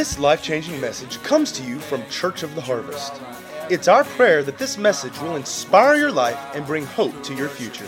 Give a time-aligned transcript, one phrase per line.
[0.00, 3.20] This life changing message comes to you from Church of the Harvest.
[3.68, 7.50] It's our prayer that this message will inspire your life and bring hope to your
[7.50, 7.86] future.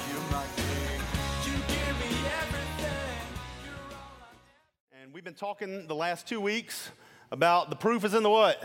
[5.01, 6.91] And we've been talking the last two weeks
[7.31, 8.63] about the proof is in the what?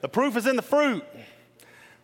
[0.00, 1.02] The proof is in the fruit.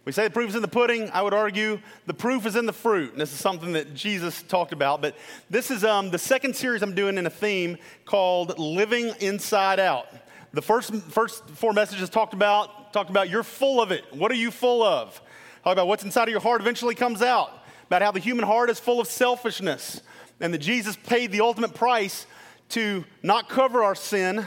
[0.05, 1.11] We say the proof is in the pudding.
[1.11, 3.13] I would argue the proof is in the fruit.
[3.13, 5.01] And this is something that Jesus talked about.
[5.01, 5.17] But
[5.49, 10.09] this is um, the second series I'm doing in a theme called Living Inside Out.
[10.55, 14.05] The first, first four messages talked about, talked about you're full of it.
[14.13, 15.21] What are you full of?
[15.65, 17.51] Talk about what's inside of your heart eventually comes out.
[17.89, 20.01] About how the human heart is full of selfishness.
[20.41, 22.27] And that Jesus paid the ultimate price
[22.71, 24.47] to not cover our sin,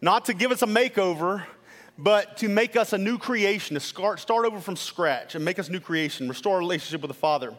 [0.00, 1.44] not to give us a makeover,
[1.98, 5.58] but to make us a new creation, to start, start over from scratch and make
[5.58, 7.52] us new creation, restore our relationship with the Father.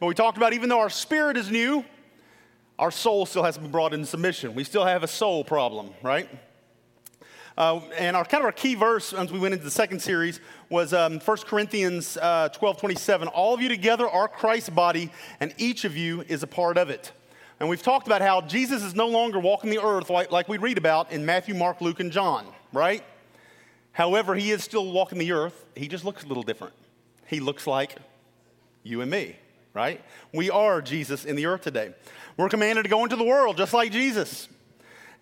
[0.00, 1.82] But we talked about even though our spirit is new,
[2.78, 4.54] our soul still has to be brought into submission.
[4.54, 6.28] We still have a soul problem, right?
[7.56, 10.40] Uh, and our kind of our key verse as we went into the second series
[10.70, 13.28] was um, 1 Corinthians uh, 12 27.
[13.28, 16.88] All of you together are Christ's body, and each of you is a part of
[16.88, 17.12] it.
[17.60, 20.58] And we've talked about how Jesus is no longer walking the earth like, like we
[20.58, 23.04] read about in Matthew, Mark, Luke, and John, right?
[23.92, 25.64] However, he is still walking the earth.
[25.76, 26.74] He just looks a little different.
[27.26, 27.96] He looks like
[28.82, 29.36] you and me,
[29.74, 30.02] right?
[30.32, 31.94] We are Jesus in the earth today.
[32.36, 34.48] We're commanded to go into the world just like Jesus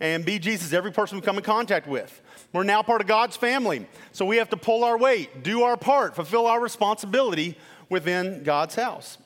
[0.00, 2.20] and be Jesus every person we come in contact with.
[2.52, 3.86] We're now part of God's family.
[4.12, 7.56] So we have to pull our weight, do our part, fulfill our responsibility
[7.88, 9.18] within God's house.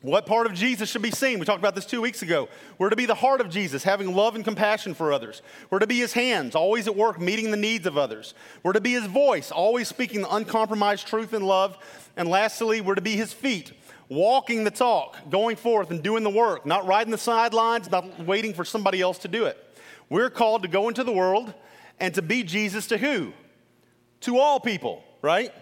[0.00, 1.40] What part of Jesus should be seen?
[1.40, 2.48] We talked about this two weeks ago.
[2.78, 5.42] We're to be the heart of Jesus, having love and compassion for others.
[5.70, 8.34] We're to be his hands, always at work, meeting the needs of others.
[8.62, 11.76] We're to be his voice, always speaking the uncompromised truth and love.
[12.16, 13.72] And lastly, we're to be his feet,
[14.08, 18.54] walking the talk, going forth and doing the work, not riding the sidelines, not waiting
[18.54, 19.67] for somebody else to do it.
[20.10, 21.52] We're called to go into the world
[22.00, 23.32] and to be Jesus to who?
[24.22, 25.52] To all people, right?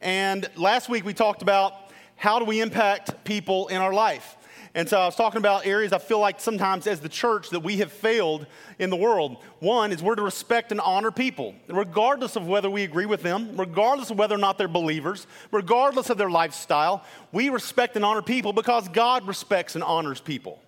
[0.00, 1.72] And last week we talked about
[2.16, 4.36] how do we impact people in our life?
[4.76, 7.60] And so I was talking about areas I feel like sometimes as the church that
[7.60, 8.46] we have failed
[8.80, 9.36] in the world.
[9.60, 13.56] One is we're to respect and honor people, regardless of whether we agree with them,
[13.56, 17.04] regardless of whether or not they're believers, regardless of their lifestyle.
[17.30, 20.60] We respect and honor people because God respects and honors people.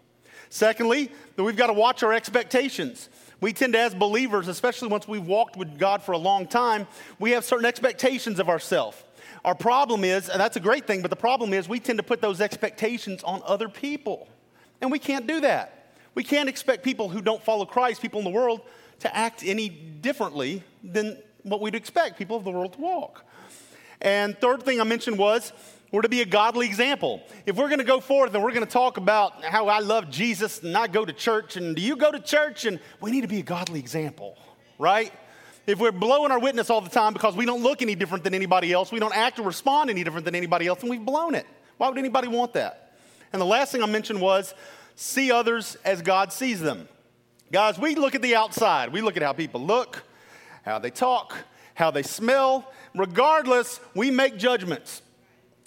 [0.49, 3.09] Secondly, that we've got to watch our expectations.
[3.41, 6.87] We tend to, as believers, especially once we've walked with God for a long time,
[7.19, 9.03] we have certain expectations of ourselves.
[9.45, 12.03] Our problem is, and that's a great thing, but the problem is we tend to
[12.03, 14.29] put those expectations on other people.
[14.81, 15.93] And we can't do that.
[16.15, 18.63] We can't expect people who don't follow Christ, people in the world,
[19.01, 23.25] to act any differently than what we'd expect people of the world to walk.
[24.01, 25.53] And third thing I mentioned was
[25.93, 27.23] we're to be a godly example.
[27.47, 30.11] If we're going to go forth and we're going to talk about how I love
[30.11, 33.23] Jesus and I go to church and do you go to church and we need
[33.23, 34.37] to be a godly example,
[34.79, 35.13] right?
[35.67, 38.35] if we're blowing our witness all the time because we don't look any different than
[38.35, 41.35] anybody else, we don't act or respond any different than anybody else, and we've blown
[41.35, 41.47] it.
[41.77, 42.93] Why would anybody want that?
[43.33, 44.55] And the last thing I mentioned was
[44.95, 46.89] see others as God sees them.
[47.51, 48.93] Guys, we look at the outside.
[48.93, 50.05] We look at how people look,
[50.65, 51.37] how they talk,
[51.75, 52.73] how they smell.
[52.95, 55.03] Regardless, we make judgments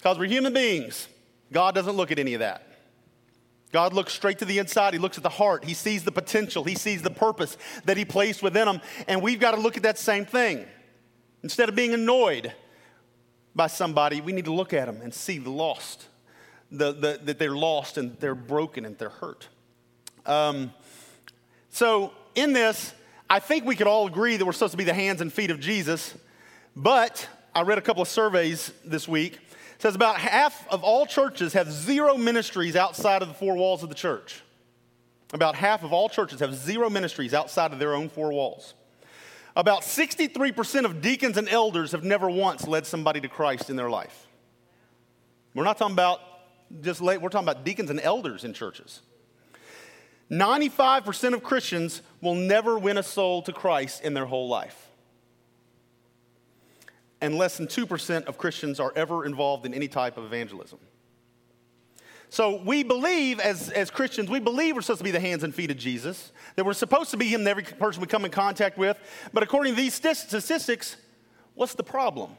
[0.00, 1.08] because we're human beings.
[1.52, 2.66] God doesn't look at any of that.
[3.70, 4.94] God looks straight to the inside.
[4.94, 5.62] He looks at the heart.
[5.62, 6.64] He sees the potential.
[6.64, 8.80] He sees the purpose that He placed within them.
[9.06, 10.64] And we've got to look at that same thing.
[11.42, 12.52] Instead of being annoyed
[13.54, 16.06] by somebody, we need to look at them and see the lost,
[16.70, 19.48] the, the, that they're lost and they're broken and they're hurt.
[20.24, 20.72] Um,
[21.68, 22.94] so, in this,
[23.28, 25.50] I think we could all agree that we're supposed to be the hands and feet
[25.50, 26.14] of Jesus.
[26.74, 29.38] But I read a couple of surveys this week
[29.80, 33.88] says about half of all churches have zero ministries outside of the four walls of
[33.88, 34.42] the church.
[35.32, 38.74] About half of all churches have zero ministries outside of their own four walls.
[39.56, 43.88] About 63% of deacons and elders have never once led somebody to Christ in their
[43.88, 44.26] life.
[45.54, 46.20] We're not talking about
[46.82, 49.00] just late, we're talking about deacons and elders in churches.
[50.30, 54.89] 95% of Christians will never win a soul to Christ in their whole life
[57.20, 60.78] and less than 2% of Christians are ever involved in any type of evangelism.
[62.30, 65.52] So we believe, as, as Christians, we believe we're supposed to be the hands and
[65.52, 68.30] feet of Jesus, that we're supposed to be Him in every person we come in
[68.30, 68.96] contact with.
[69.32, 70.96] But according to these statistics,
[71.54, 72.30] what's the problem?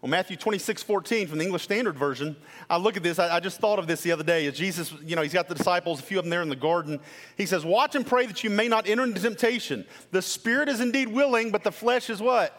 [0.00, 2.34] Well, Matthew 26, 14 from the English Standard Version,
[2.70, 4.46] I look at this, I, I, just thought of this the other day.
[4.46, 6.56] As Jesus, you know, he's got the disciples, a few of them there in the
[6.56, 7.00] garden.
[7.36, 9.84] He says, Watch and pray that you may not enter into temptation.
[10.10, 12.58] The spirit is indeed willing, but the flesh is what?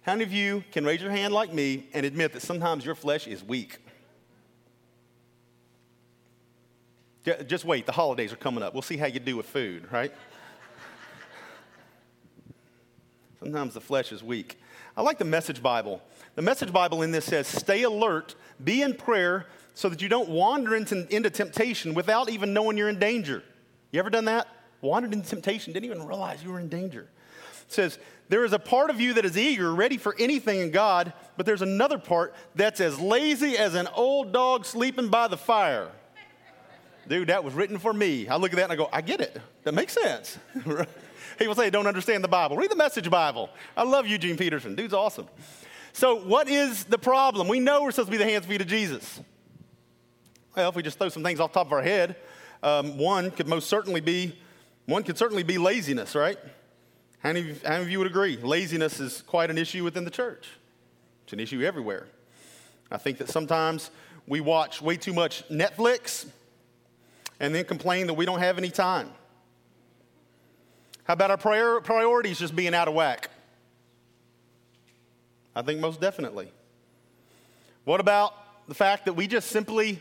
[0.00, 2.96] How many of you can raise your hand like me and admit that sometimes your
[2.96, 3.78] flesh is weak?
[7.46, 8.72] Just wait, the holidays are coming up.
[8.72, 10.12] We'll see how you do with food, right?
[13.38, 14.58] Sometimes the flesh is weak.
[14.96, 16.02] I like the Message Bible.
[16.34, 20.28] The Message Bible in this says, Stay alert, be in prayer, so that you don't
[20.28, 23.42] wander into, into temptation without even knowing you're in danger.
[23.90, 24.48] You ever done that?
[24.82, 27.08] Wandered into temptation, didn't even realize you were in danger.
[27.62, 27.98] It says,
[28.28, 31.46] There is a part of you that is eager, ready for anything in God, but
[31.46, 35.88] there's another part that's as lazy as an old dog sleeping by the fire.
[37.08, 38.28] Dude, that was written for me.
[38.28, 39.40] I look at that and I go, I get it.
[39.64, 40.38] That makes sense.
[41.38, 42.56] People say, don't understand the Bible.
[42.56, 43.50] Read the Message Bible.
[43.76, 44.74] I love Eugene Peterson.
[44.74, 45.26] Dude's awesome.
[45.92, 47.48] So, what is the problem?
[47.48, 49.20] We know we're supposed to be the hands and feet of Jesus.
[50.56, 52.16] Well, if we just throw some things off top of our head,
[52.62, 54.34] um, one could most certainly be
[54.86, 56.38] one could certainly be laziness, right?
[57.20, 58.36] How many, how many of you would agree?
[58.36, 60.48] Laziness is quite an issue within the church.
[61.24, 62.08] It's an issue everywhere.
[62.90, 63.90] I think that sometimes
[64.26, 66.26] we watch way too much Netflix
[67.38, 69.10] and then complain that we don't have any time.
[71.12, 73.28] How about our prior, priorities just being out of whack?
[75.54, 76.50] I think most definitely.
[77.84, 78.32] What about
[78.66, 80.00] the fact that we just simply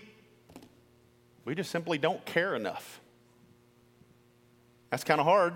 [1.43, 3.01] we just simply don't care enough?
[4.89, 5.53] That's kind of hard.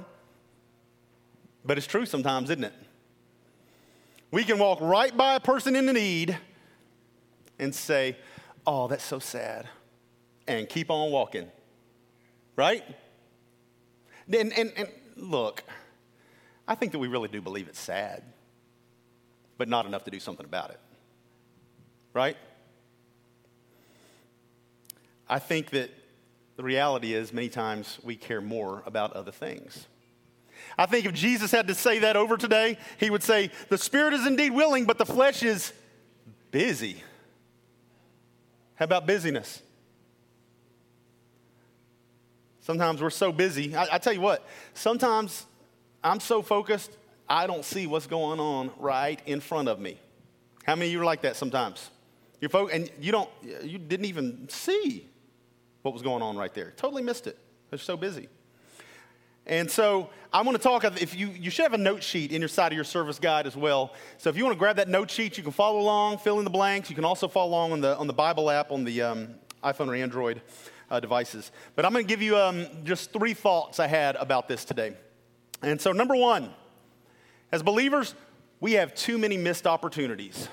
[1.63, 2.74] But it's true sometimes, isn't it?
[4.31, 6.38] We can walk right by a person in need
[7.60, 8.18] and say,
[8.68, 9.69] Oh, that's so sad,
[10.50, 11.50] and keep on walking.
[12.57, 12.84] Right?
[14.28, 15.64] And, and, and look,
[16.68, 18.24] I think that we really do believe it's sad,
[19.58, 20.80] but not enough to do something about it.
[22.14, 22.38] Right?
[25.28, 25.90] I think that
[26.56, 29.88] the reality is many times we care more about other things.
[30.78, 34.14] I think if Jesus had to say that over today, he would say, The spirit
[34.14, 35.74] is indeed willing, but the flesh is
[36.52, 37.04] busy.
[38.76, 39.62] How about busyness?
[42.66, 43.76] Sometimes we're so busy.
[43.76, 45.46] I, I, tell you what, sometimes
[46.04, 46.98] I'm so focused,
[47.30, 50.00] I don't see what's going on right in front of me.
[50.64, 51.92] How many of you are like that sometimes?
[52.42, 53.30] You're fo- and you don't,
[53.62, 55.08] you didn't even see
[55.84, 56.74] what was going on right there.
[56.76, 57.38] Totally missed it.
[57.70, 58.30] They're so busy.
[59.46, 62.42] And so I want to talk, if you, you should have a note sheet in
[62.42, 63.94] your side of your service guide as well.
[64.18, 66.44] So if you want to grab that note sheet, you can follow along, fill in
[66.44, 66.90] the blanks.
[66.90, 69.88] You can also follow along on the, on the Bible app on the um, iPhone
[69.88, 70.42] or Android
[70.90, 71.52] uh, devices.
[71.76, 74.96] But I'm going to give you um, just three thoughts I had about this today.
[75.62, 76.52] And so, number one,
[77.52, 78.16] as believers,
[78.60, 80.50] we have too many missed opportunities.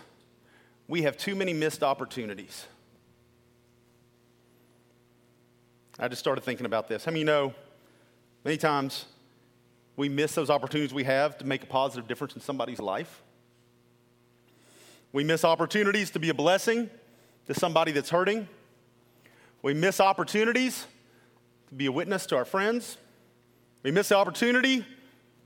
[0.88, 2.66] We have too many missed opportunities.
[5.98, 7.04] I just started thinking about this.
[7.04, 7.54] How many you know
[8.44, 9.04] many times
[9.96, 13.22] we miss those opportunities we have to make a positive difference in somebody's life?
[15.12, 16.88] We miss opportunities to be a blessing
[17.46, 18.48] to somebody that's hurting.
[19.62, 20.86] We miss opportunities
[21.68, 22.98] to be a witness to our friends.
[23.82, 24.84] We miss the opportunity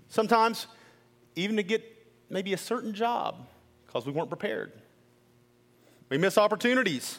[0.08, 0.66] sometimes
[1.34, 1.84] even to get
[2.30, 3.46] maybe a certain job
[3.86, 4.72] because we weren't prepared.
[6.08, 7.18] We miss opportunities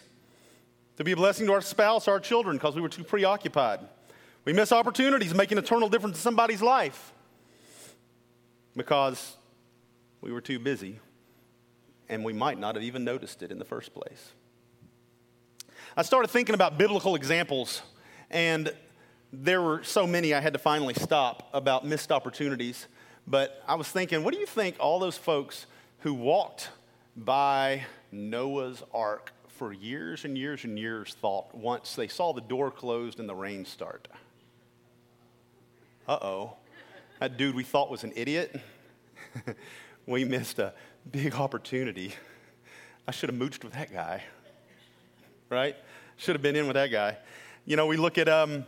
[0.98, 3.80] to be a blessing to our spouse, our children, because we were too preoccupied.
[4.46, 7.14] We miss opportunities making eternal difference in somebody's life
[8.76, 9.36] because
[10.22, 11.00] we were too busy
[12.10, 14.32] and we might not have even noticed it in the first place.
[15.98, 17.82] I started thinking about biblical examples,
[18.30, 18.72] and
[19.34, 22.88] there were so many I had to finally stop about missed opportunities.
[23.26, 25.66] But I was thinking, what do you think all those folks
[26.00, 26.70] who walked
[27.18, 32.70] by Noah's ark for years and years and years thought once they saw the door
[32.70, 34.08] closed and the rain start.
[36.08, 36.54] Uh oh.
[37.20, 38.62] That dude we thought was an idiot,
[40.06, 40.74] we missed a
[41.12, 42.14] big opportunity.
[43.08, 44.24] I should have mooched with that guy,
[45.50, 45.76] right?
[46.18, 47.18] Should have been in with that guy.
[47.66, 48.66] You know, we look at um,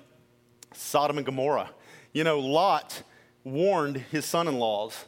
[0.74, 1.72] Sodom and Gomorrah.
[2.14, 3.02] You know, Lot
[3.44, 5.06] warned his son in laws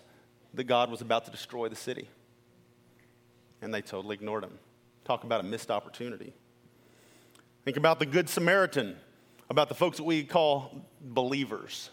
[0.54, 2.10] that God was about to destroy the city,
[3.62, 4.58] and they totally ignored him.
[5.06, 6.34] Talk about a missed opportunity.
[7.64, 8.96] Think about the Good Samaritan,
[9.50, 11.92] about the folks that we call believers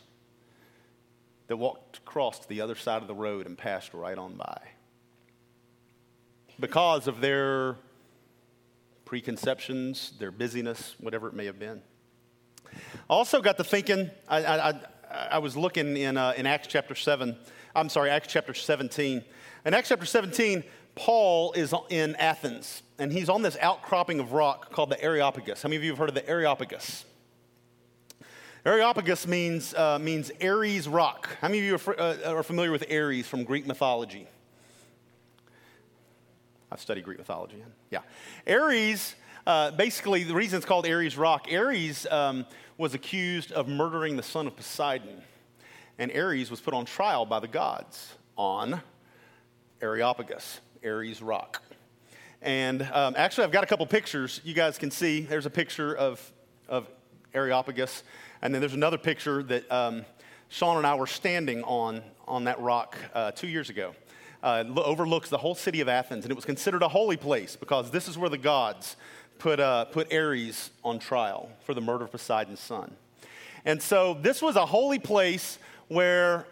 [1.48, 4.60] that walked across to the other side of the road and passed right on by.
[6.58, 7.76] Because of their
[9.08, 11.80] preconceptions, their busyness, whatever it may have been.
[12.74, 14.80] I also got to thinking, I, I,
[15.30, 17.34] I was looking in, uh, in Acts chapter 7,
[17.74, 19.24] I'm sorry, Acts chapter 17.
[19.64, 20.62] In Acts chapter 17,
[20.94, 25.62] Paul is in Athens, and he's on this outcropping of rock called the Areopagus.
[25.62, 27.06] How many of you have heard of the Areopagus?
[28.66, 31.30] Areopagus means, uh, means Ares rock.
[31.40, 34.28] How many of you are, uh, are familiar with Ares from Greek mythology?
[36.70, 37.60] I've studied Greek mythology.
[37.60, 38.00] And yeah.
[38.46, 39.14] Ares,
[39.46, 42.44] uh, basically, the reason it's called Ares Rock, Ares um,
[42.76, 45.22] was accused of murdering the son of Poseidon.
[45.98, 48.80] And Ares was put on trial by the gods on
[49.80, 51.62] Areopagus, Ares Rock.
[52.40, 55.22] And um, actually, I've got a couple pictures you guys can see.
[55.22, 56.32] There's a picture of,
[56.68, 56.86] of
[57.34, 58.04] Areopagus,
[58.42, 60.04] and then there's another picture that um,
[60.48, 63.94] Sean and I were standing on, on that rock uh, two years ago.
[64.40, 67.90] Uh, overlooks the whole city of Athens, and it was considered a holy place because
[67.90, 68.96] this is where the gods
[69.38, 72.94] put, uh, put Ares on trial for the murder of Poseidon's son.
[73.64, 76.46] And so this was a holy place where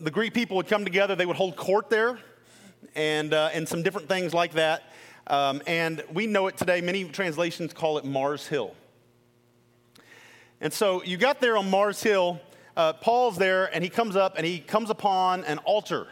[0.00, 2.18] the Greek people would come together, they would hold court there,
[2.96, 4.82] and, uh, and some different things like that.
[5.28, 8.74] Um, and we know it today, many translations call it Mars Hill.
[10.60, 12.40] And so you got there on Mars Hill,
[12.76, 16.08] uh, Paul's there, and he comes up and he comes upon an altar.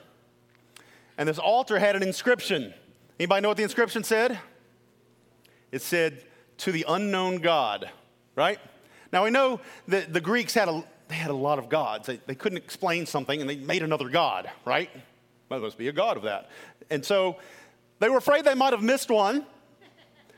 [1.21, 2.73] And this altar had an inscription.
[3.19, 4.39] Anybody know what the inscription said?
[5.71, 6.25] It said,
[6.57, 7.91] to the unknown God,
[8.37, 8.59] right?
[9.13, 12.07] Now we know that the Greeks had a, they had a lot of gods.
[12.07, 14.89] They, they couldn't explain something and they made another God, right?
[15.51, 16.49] Well, there must be a God of that.
[16.89, 17.37] And so
[17.99, 19.45] they were afraid they might have missed one.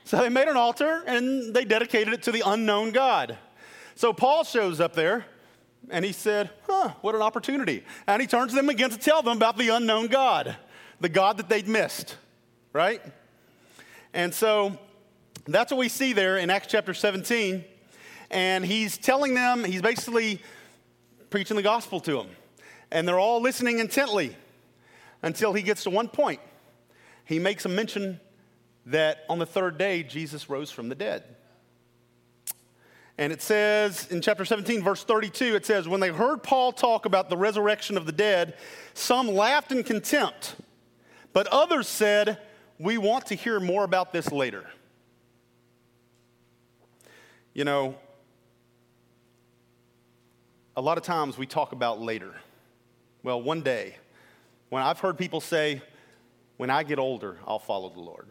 [0.03, 3.39] So they made an altar and they dedicated it to the unknown God.
[3.95, 5.27] So Paul shows up there
[5.91, 7.85] and he said, Huh, what an opportunity.
[8.09, 10.57] And he turns to them again to tell them about the unknown God,
[11.03, 12.17] the God that they'd missed,
[12.73, 13.03] right?
[14.15, 14.79] And so
[15.47, 17.65] that's what we see there in Acts chapter 17.
[18.31, 20.41] And he's telling them, he's basically
[21.29, 22.29] preaching the gospel to them.
[22.93, 24.37] And they're all listening intently
[25.23, 26.41] until he gets to one point.
[27.25, 28.21] He makes a mention
[28.87, 31.25] that on the third day, Jesus rose from the dead.
[33.19, 37.07] And it says in chapter 17, verse 32, it says, When they heard Paul talk
[37.07, 38.55] about the resurrection of the dead,
[38.95, 40.55] some laughed in contempt,
[41.33, 42.39] but others said,
[42.79, 44.65] We want to hear more about this later.
[47.55, 47.97] You know,
[50.77, 52.35] a lot of times we talk about later.
[53.23, 53.97] Well, one day,
[54.71, 55.83] when I've heard people say,
[56.57, 58.27] when I get older, I'll follow the Lord.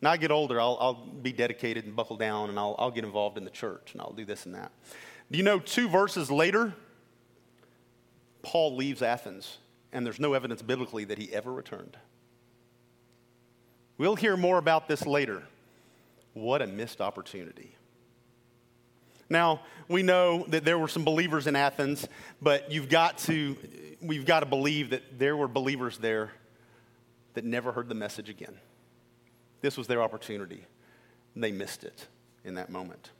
[0.00, 3.04] When I get older, I'll, I'll be dedicated and buckle down and I'll, I'll get
[3.04, 4.70] involved in the church and I'll do this and that.
[5.30, 6.74] Do you know two verses later,
[8.42, 9.58] Paul leaves Athens
[9.92, 11.96] and there's no evidence biblically that he ever returned?
[13.96, 15.42] We'll hear more about this later.
[16.32, 17.76] What a missed opportunity.
[19.30, 22.06] Now, we know that there were some believers in Athens,
[22.42, 23.56] but you've got to,
[24.00, 26.32] we've got to believe that there were believers there
[27.34, 28.58] that never heard the message again.
[29.60, 30.64] This was their opportunity,
[31.34, 32.06] and they missed it
[32.44, 33.10] in that moment.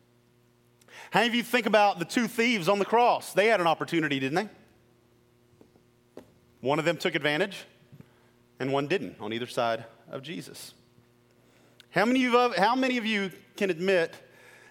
[1.11, 3.33] How many of you think about the two thieves on the cross?
[3.33, 6.23] They had an opportunity, didn't they?
[6.61, 7.65] One of them took advantage,
[8.61, 10.75] and one didn't on either side of Jesus.
[11.91, 14.15] How many of, how many of you can admit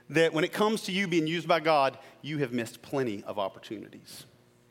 [0.10, 3.40] that when it comes to you being used by God, you have missed plenty of
[3.40, 4.25] opportunities.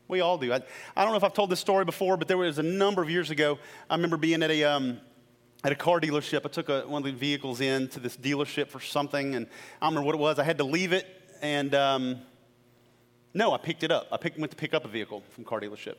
[0.07, 0.53] We all do.
[0.53, 0.61] I,
[0.95, 3.09] I don't know if I've told this story before, but there was a number of
[3.09, 3.57] years ago.
[3.89, 4.99] I remember being at a, um,
[5.63, 6.41] at a car dealership.
[6.45, 9.47] I took a, one of the vehicles in to this dealership for something, and
[9.81, 10.39] I don't remember what it was.
[10.39, 11.07] I had to leave it,
[11.41, 12.17] and um,
[13.33, 14.07] no, I picked it up.
[14.11, 15.95] I picked, went to pick up a vehicle from car dealership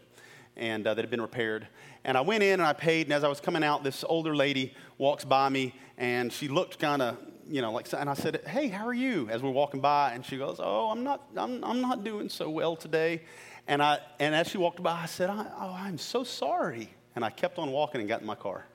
[0.57, 1.67] and uh, that had been repaired.
[2.05, 4.35] And I went in and I paid, and as I was coming out, this older
[4.37, 7.19] lady walks by me, and she looked kind of
[7.49, 9.29] you know, like, and I said, hey, how are you?
[9.31, 12.49] As we're walking by, and she goes, oh, I'm not, I'm, I'm not doing so
[12.49, 13.23] well today.
[13.67, 16.91] And I, and as she walked by, I said, I, oh, I'm so sorry.
[17.17, 18.67] And I kept on walking and got in my car.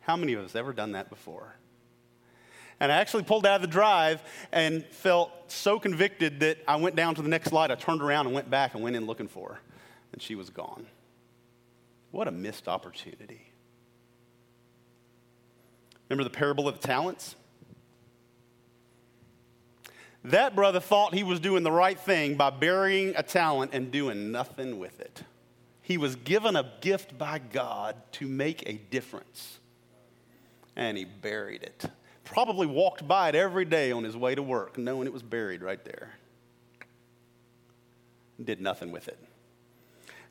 [0.00, 1.54] How many of us ever done that before?
[2.78, 6.94] And I actually pulled out of the drive and felt so convicted that I went
[6.94, 7.70] down to the next light.
[7.70, 9.60] I turned around and went back and went in looking for her.
[10.16, 10.86] And she was gone.
[12.10, 13.52] What a missed opportunity.
[16.08, 17.36] Remember the parable of the talents?
[20.24, 24.32] That brother thought he was doing the right thing by burying a talent and doing
[24.32, 25.22] nothing with it.
[25.82, 29.58] He was given a gift by God to make a difference.
[30.74, 31.84] And he buried it.
[32.24, 35.62] Probably walked by it every day on his way to work, knowing it was buried
[35.62, 36.14] right there.
[38.42, 39.18] Did nothing with it.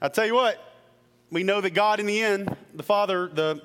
[0.01, 0.61] I'll tell you what,
[1.31, 3.61] we know that God, in the end, the Father, the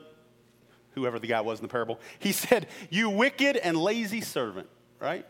[0.94, 4.68] whoever the guy was in the parable, he said, You wicked and lazy servant,
[4.98, 5.26] right?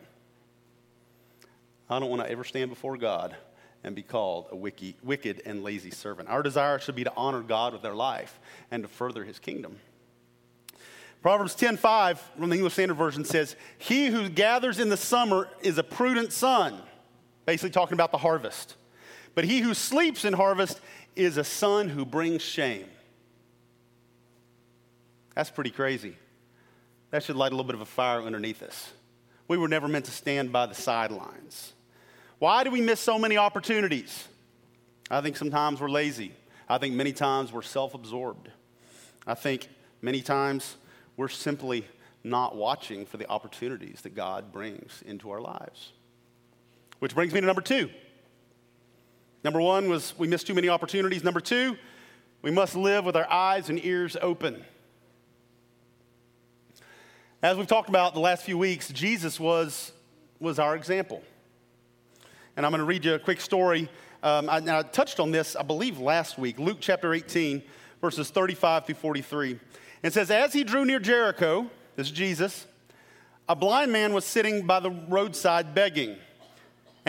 [1.88, 3.34] I don't want to ever stand before God
[3.82, 6.28] and be called a wicked and lazy servant.
[6.28, 8.38] Our desire should be to honor God with our life
[8.70, 9.76] and to further his kingdom.
[11.22, 15.78] Proverbs 10:5 from the English Standard Version says, "He who gathers in the summer is
[15.78, 16.80] a prudent son."
[17.44, 18.76] Basically talking about the harvest.
[19.34, 20.80] But he who sleeps in harvest
[21.16, 22.86] is a son who brings shame.
[25.34, 26.16] That's pretty crazy.
[27.10, 28.90] That should light a little bit of a fire underneath us.
[29.48, 31.72] We were never meant to stand by the sidelines.
[32.38, 34.28] Why do we miss so many opportunities?
[35.10, 36.32] I think sometimes we're lazy.
[36.68, 38.48] I think many times we're self absorbed.
[39.26, 39.68] I think
[40.00, 40.76] many times
[41.16, 41.84] we're simply
[42.22, 45.92] not watching for the opportunities that God brings into our lives.
[47.00, 47.90] Which brings me to number two.
[49.42, 51.24] Number one was we miss too many opportunities.
[51.24, 51.76] Number two,
[52.42, 54.64] we must live with our eyes and ears open.
[57.42, 59.92] As we've talked about the last few weeks, Jesus was,
[60.40, 61.22] was our example.
[62.54, 63.88] And I'm going to read you a quick story.
[64.22, 66.58] Um, I, I touched on this, I believe, last week.
[66.58, 67.62] Luke chapter 18,
[68.02, 69.58] verses 35 through 43.
[70.02, 72.66] It says, As he drew near Jericho, this is Jesus,
[73.48, 76.16] a blind man was sitting by the roadside begging.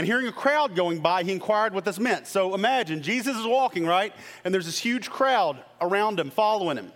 [0.01, 2.25] And hearing a crowd going by, he inquired what this meant.
[2.25, 4.11] So imagine Jesus is walking, right?
[4.43, 6.91] And there's this huge crowd around him, following him.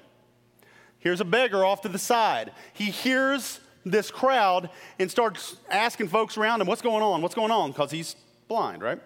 [0.98, 2.52] Here's a beggar off to the side.
[2.74, 7.22] He hears this crowd and starts asking folks around him, What's going on?
[7.22, 7.74] What's going on?
[7.74, 8.16] Because he's
[8.48, 9.00] blind, right?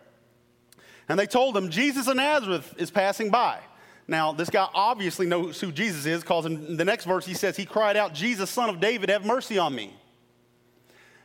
[1.09, 3.59] And they told him, Jesus of Nazareth is passing by.
[4.07, 7.57] Now, this guy obviously knows who Jesus is because in the next verse he says,
[7.57, 9.93] He cried out, Jesus, son of David, have mercy on me.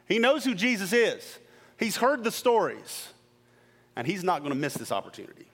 [0.08, 1.38] He knows who Jesus is,
[1.78, 3.08] he's heard the stories,
[3.96, 5.46] and he's not going to miss this opportunity.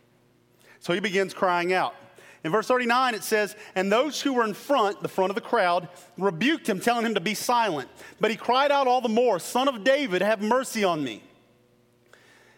[0.80, 1.94] So he begins crying out.
[2.42, 5.42] In verse 39, it says, And those who were in front, the front of the
[5.42, 7.88] crowd, rebuked him, telling him to be silent.
[8.18, 11.22] But he cried out all the more, Son of David, have mercy on me.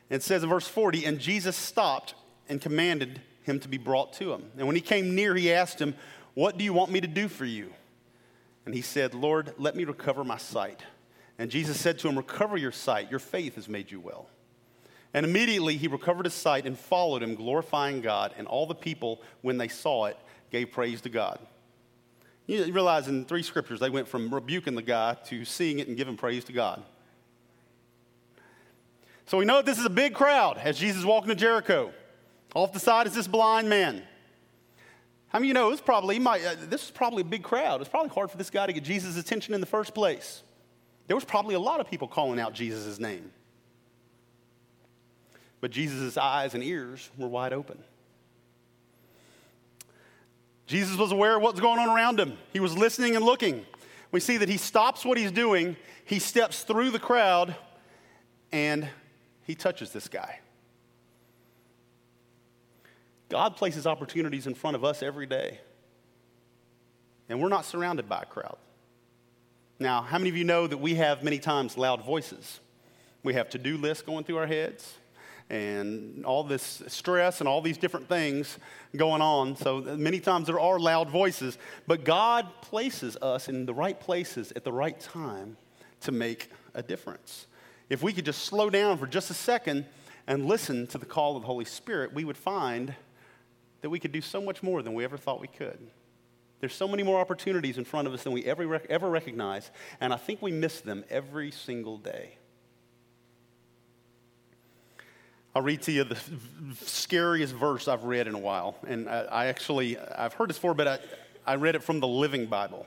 [0.09, 2.15] It says in verse 40, And Jesus stopped
[2.49, 4.51] and commanded him to be brought to him.
[4.57, 5.95] And when he came near, he asked him,
[6.35, 7.73] What do you want me to do for you?
[8.65, 10.83] And he said, Lord, let me recover my sight.
[11.43, 14.29] And Jesus said to him, Recover your sight, your faith has made you well.
[15.13, 18.33] And immediately he recovered his sight and followed him, glorifying God.
[18.39, 20.17] And all the people, when they saw it,
[20.53, 21.41] gave praise to God.
[22.47, 25.97] You realize in three scriptures, they went from rebuking the guy to seeing it and
[25.97, 26.81] giving praise to God.
[29.27, 31.93] So we know that this is a big crowd as Jesus walking to Jericho.
[32.55, 34.01] Off the side is this blind man.
[35.27, 37.81] How many of you know this probably uh, this is probably a big crowd.
[37.81, 40.45] It's probably hard for this guy to get Jesus' attention in the first place.
[41.13, 43.33] There was probably a lot of people calling out Jesus' name.
[45.61, 47.77] But Jesus' eyes and ears were wide open.
[50.67, 52.39] Jesus was aware of what's going on around him.
[52.55, 53.67] He was listening and looking.
[54.11, 57.57] We see that he stops what he's doing, he steps through the crowd,
[58.51, 58.89] and
[59.43, 60.41] he touches this guy.
[63.29, 65.61] God places opportunities in front of us every day,
[67.29, 68.57] and we're not surrounded by a crowd.
[69.83, 72.61] Now, how many of you know that we have many times loud voices?
[73.25, 74.95] We have to do lists going through our heads
[75.51, 78.59] and all this stress and all these different things
[78.97, 79.57] going on.
[79.57, 84.53] So many times there are loud voices, but God places us in the right places
[84.55, 85.57] at the right time
[86.03, 87.49] to make a difference.
[87.91, 89.85] If we could just slow down for just a second
[90.29, 92.95] and listen to the call of the Holy Spirit, we would find
[93.81, 95.91] that we could do so much more than we ever thought we could.
[96.63, 100.13] There's so many more opportunities in front of us than we ever, ever recognize, and
[100.13, 102.39] I think we miss them every single day.
[105.57, 106.17] I'll read to you the
[106.83, 108.77] scariest verse I've read in a while.
[108.87, 110.99] And I, I actually, I've heard this before, but I,
[111.45, 112.87] I, read it from the Living Bible.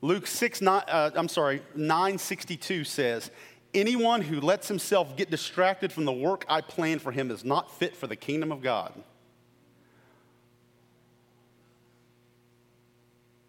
[0.00, 3.30] Luke 6, nine, uh, I'm sorry, 962 says,
[3.72, 7.70] Anyone who lets himself get distracted from the work I plan for him is not
[7.78, 8.92] fit for the kingdom of God.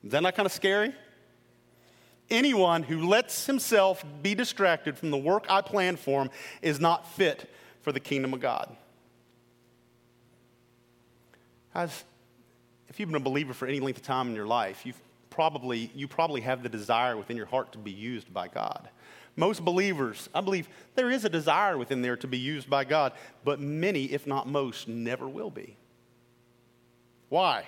[0.03, 0.93] Is that not kind of scary?
[2.29, 6.29] Anyone who lets himself be distracted from the work I planned for him
[6.61, 7.49] is not fit
[7.81, 8.75] for the kingdom of God.
[11.75, 12.03] As,
[12.87, 15.91] if you've been a believer for any length of time in your life, you've probably,
[15.93, 18.89] you probably have the desire within your heart to be used by God.
[19.35, 23.13] Most believers, I believe there is a desire within there to be used by God,
[23.43, 25.77] but many, if not most, never will be.
[27.29, 27.65] Why?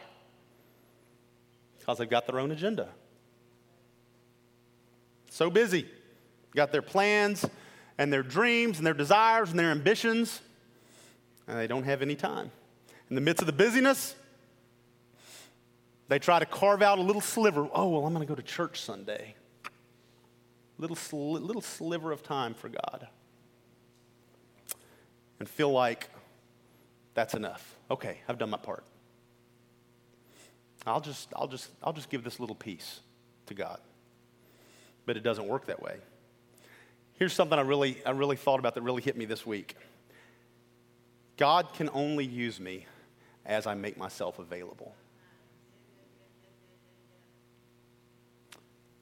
[1.83, 2.87] Because they've got their own agenda.
[5.29, 5.85] So busy.
[6.55, 7.45] Got their plans,
[7.97, 10.39] and their dreams and their desires and their ambitions,
[11.45, 12.51] and they don't have any time.
[13.09, 14.15] In the midst of the busyness,
[16.07, 17.67] they try to carve out a little sliver.
[17.73, 19.35] Oh, well, I'm going to go to church Sunday.
[20.77, 23.07] Little, sli- little sliver of time for God.
[25.39, 26.09] And feel like
[27.13, 27.75] that's enough.
[27.91, 28.85] Okay, I've done my part.
[30.85, 32.99] I'll just, I'll just, I'll just give this little piece
[33.45, 33.79] to God.
[35.05, 35.97] But it doesn't work that way.
[37.13, 39.75] Here's something I really, I really thought about that really hit me this week.
[41.37, 42.85] God can only use me
[43.45, 44.93] as I make myself available.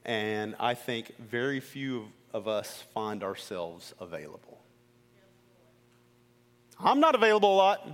[0.06, 4.60] And I think very few of us find ourselves available.
[6.80, 7.88] I'm not available a lot.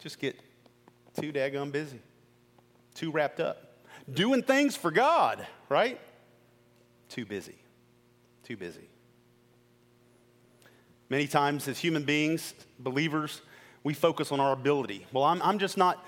[0.00, 0.38] Just get
[1.20, 2.00] too daggone busy,
[2.94, 3.74] too wrapped up.
[4.12, 6.00] Doing things for God, right?
[7.08, 7.56] Too busy.
[8.42, 8.88] Too busy.
[11.08, 13.40] Many times, as human beings, believers,
[13.82, 15.06] we focus on our ability.
[15.12, 16.04] Well, I'm, I'm just not,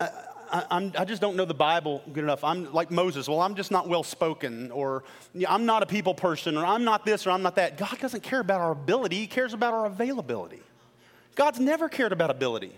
[0.00, 0.08] I,
[0.52, 2.42] I, I, just don't know the Bible good enough.
[2.42, 3.28] I'm like Moses.
[3.28, 5.04] Well, I'm just not well spoken, or
[5.48, 7.78] I'm not a people person, or I'm not this, or I'm not that.
[7.78, 10.60] God doesn't care about our ability, He cares about our availability.
[11.34, 12.72] God's never cared about ability.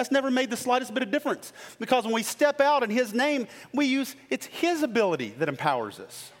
[0.00, 3.12] That's never made the slightest bit of difference because when we step out in His
[3.12, 6.32] name, we use it's His ability that empowers us.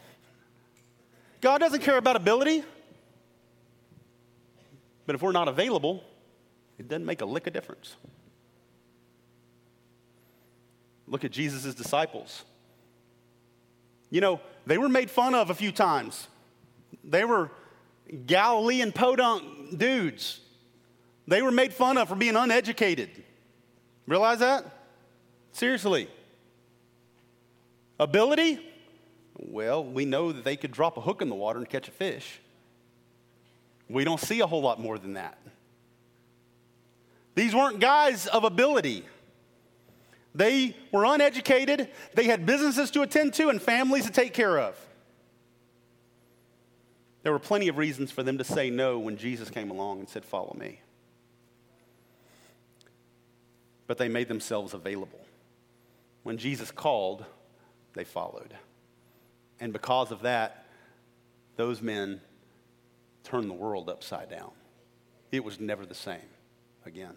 [1.42, 2.64] God doesn't care about ability.
[5.04, 6.02] But if we're not available,
[6.78, 7.96] it doesn't make a lick of difference.
[11.06, 12.46] Look at Jesus' disciples.
[14.08, 16.28] You know, they were made fun of a few times.
[17.04, 17.50] They were
[18.24, 20.40] Galilean podunk dudes.
[21.28, 23.24] They were made fun of for being uneducated.
[24.10, 24.64] Realize that?
[25.52, 26.08] Seriously.
[28.00, 28.58] Ability?
[29.38, 31.92] Well, we know that they could drop a hook in the water and catch a
[31.92, 32.40] fish.
[33.88, 35.38] We don't see a whole lot more than that.
[37.36, 39.04] These weren't guys of ability.
[40.34, 44.76] They were uneducated, they had businesses to attend to and families to take care of.
[47.22, 50.08] There were plenty of reasons for them to say no when Jesus came along and
[50.08, 50.80] said, Follow me.
[53.90, 55.18] But they made themselves available.
[56.22, 57.24] When Jesus called,
[57.94, 58.54] they followed.
[59.58, 60.64] And because of that,
[61.56, 62.20] those men
[63.24, 64.52] turned the world upside down.
[65.32, 66.20] It was never the same
[66.86, 67.16] again.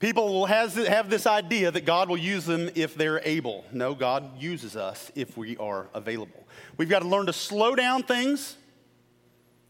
[0.00, 3.64] People has, have this idea that God will use them if they're able.
[3.72, 6.46] No, God uses us if we are available.
[6.76, 8.54] We've got to learn to slow down things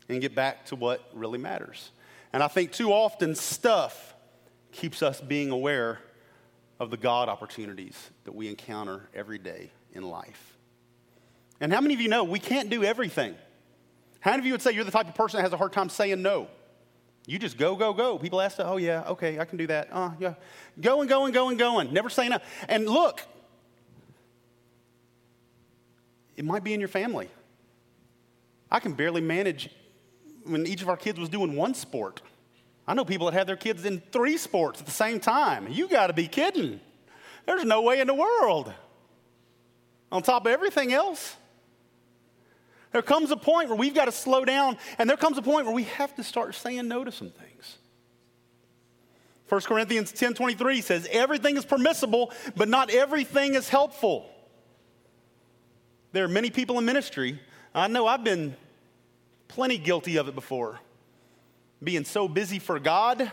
[0.09, 1.93] and get back to what really matters.
[2.33, 4.11] And I think too often stuff
[4.75, 6.01] keeps us being aware
[6.81, 10.57] of the God opportunities that we encounter every day in life.
[11.61, 13.35] And how many of you know we can't do everything?
[14.21, 15.73] How many of you would say you're the type of person that has a hard
[15.73, 16.49] time saying no?
[17.27, 18.19] You just go, go, go.
[18.19, 19.89] People ask, oh, yeah, okay, I can do that.
[19.91, 20.35] Uh, yeah.
[20.81, 21.93] Going, going, going, going.
[21.93, 22.39] Never say no.
[22.69, 23.23] And look,
[26.37, 27.31] it might be in your family.
[28.71, 29.71] I can barely manage
[30.45, 32.21] when each of our kids was doing one sport.
[32.87, 35.69] I know people that have their kids in three sports at the same time.
[35.71, 36.81] You got to be kidding.
[37.47, 38.73] There's no way in the world.
[40.13, 41.37] On top of everything else.
[42.93, 45.67] There comes a point where we've got to slow down, and there comes a point
[45.67, 47.79] where we have to start saying no to some things.
[49.49, 54.31] 1 Corinthians 10 23 says, Everything is permissible, but not everything is helpful.
[56.13, 57.41] There are many people in ministry.
[57.75, 58.57] I know I've been
[59.49, 60.79] plenty guilty of it before.
[61.85, 63.31] Being so busy for God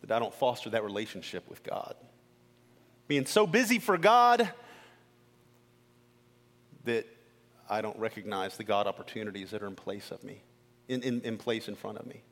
[0.00, 1.94] that I don't foster that relationship with God.
[3.08, 4.50] Being so busy for God
[6.84, 7.06] that
[7.68, 10.42] I don't recognize the God opportunities that are in place of me,
[10.88, 12.22] in, in, in place in front of me.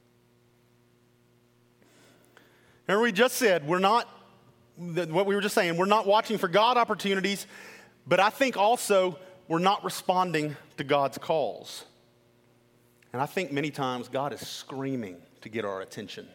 [2.87, 4.08] Remember, we just said we're not,
[4.76, 7.46] what we were just saying, we're not watching for God opportunities,
[8.06, 11.84] but I think also we're not responding to God's calls.
[13.14, 16.27] And I think many times God is screaming to get our attention.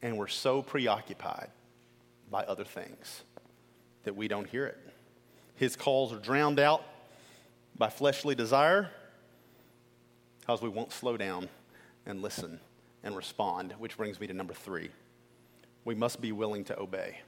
[0.00, 1.48] And we're so preoccupied
[2.30, 3.24] by other things
[4.04, 4.78] that we don't hear it.
[5.56, 6.84] His calls are drowned out
[7.76, 8.90] by fleshly desire
[10.38, 11.48] because we won't slow down
[12.06, 12.60] and listen
[13.02, 14.88] and respond, which brings me to number three.
[15.84, 17.18] We must be willing to obey.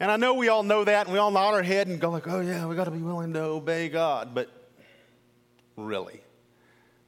[0.00, 2.10] And I know we all know that, and we all nod our head and go
[2.10, 4.50] like, "Oh yeah, we got to be willing to obey God." But
[5.76, 6.20] really,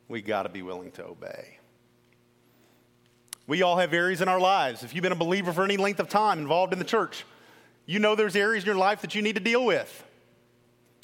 [0.08, 1.58] we got to be willing to obey.
[3.46, 4.82] We all have areas in our lives.
[4.82, 7.24] If you've been a believer for any length of time involved in the church,
[7.86, 10.04] you know there's areas in your life that you need to deal with.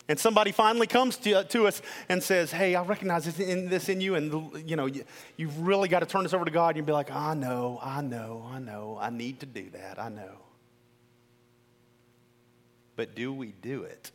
[0.08, 3.88] And somebody finally comes to, to us and says, Hey, I recognize this in, this
[3.88, 5.04] in you, and you know, you,
[5.36, 6.68] you've really got to turn this over to God.
[6.68, 10.00] And you'll be like, I know, I know, I know, I need to do that,
[10.00, 10.38] I know.
[12.96, 14.10] But do we do it?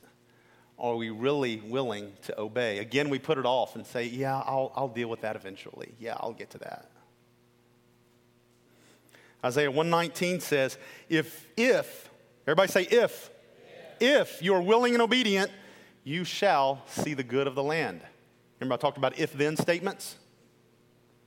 [0.80, 2.78] Are we really willing to obey?
[2.78, 5.94] Again, we put it off and say, Yeah, I'll, I'll deal with that eventually.
[6.00, 6.92] Yeah, I'll get to that.
[9.44, 10.78] Isaiah 119 says,
[11.10, 12.10] If, if,
[12.48, 13.30] Everybody say, if.
[14.00, 15.52] If you are willing and obedient,
[16.06, 18.00] you shall see the good of the land.
[18.60, 20.16] Remember, I talked about if then statements?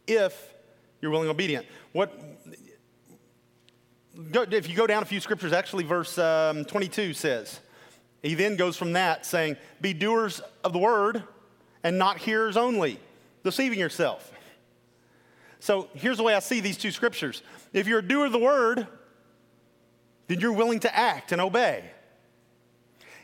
[0.06, 0.54] If
[1.02, 1.66] you're willing and obedient.
[1.92, 2.18] What,
[4.30, 7.60] go, if you go down a few scriptures, actually, verse um, 22 says,
[8.22, 11.22] he then goes from that saying, Be doers of the word
[11.82, 12.98] and not hearers only,
[13.44, 14.32] deceiving yourself.
[15.60, 17.42] So here's the way I see these two scriptures.
[17.72, 18.86] If you're a doer of the word,
[20.26, 21.84] then you're willing to act and obey.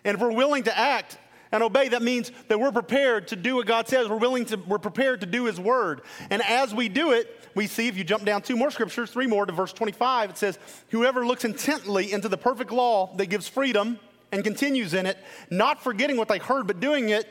[0.04, 1.18] And if we're willing to act
[1.52, 4.08] and obey, that means that we're prepared to do what God says.
[4.08, 6.02] We're willing to, we're prepared to do His word.
[6.30, 9.26] And as we do it, we see, if you jump down two more scriptures, three
[9.26, 10.58] more to verse 25, it says,
[10.90, 13.98] Whoever looks intently into the perfect law that gives freedom
[14.32, 15.18] and continues in it,
[15.50, 17.28] not forgetting what they heard, but doing it,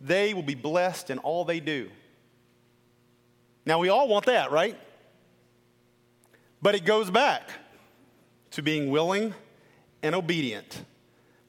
[0.00, 1.90] they will be blessed in all they do.
[3.66, 4.78] Now, we all want that, right?
[6.60, 7.48] But it goes back
[8.52, 9.34] to being willing
[10.02, 10.84] and obedient,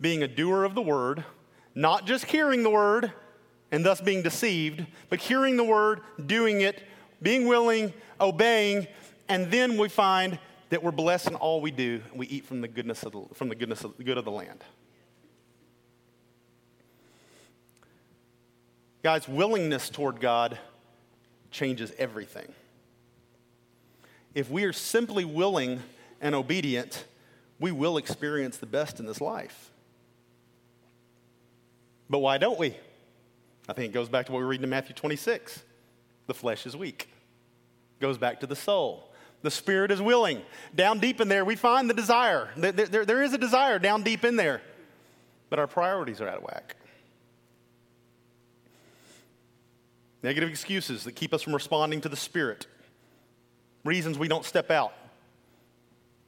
[0.01, 1.23] being a doer of the word,
[1.75, 3.12] not just hearing the word
[3.71, 6.83] and thus being deceived, but hearing the word, doing it,
[7.21, 8.88] being willing, obeying,
[9.27, 10.38] and then we find
[10.69, 13.23] that we're blessed in all we do and we eat from the goodness of the,
[13.33, 14.63] from the goodness of the good of the land.
[19.03, 20.57] Guys, willingness toward God
[21.51, 22.53] changes everything.
[24.33, 25.81] If we are simply willing
[26.21, 27.05] and obedient,
[27.59, 29.72] we will experience the best in this life.
[32.09, 32.75] But why don't we?
[33.67, 35.63] I think it goes back to what we read in Matthew 26.
[36.27, 37.09] The flesh is weak.
[37.99, 39.09] Goes back to the soul.
[39.41, 40.41] The spirit is willing.
[40.73, 42.49] Down deep in there, we find the desire.
[42.55, 44.61] There, there, there is a desire down deep in there,
[45.49, 46.75] but our priorities are out of whack.
[50.23, 52.67] Negative excuses that keep us from responding to the Spirit.
[53.83, 54.93] Reasons we don't step out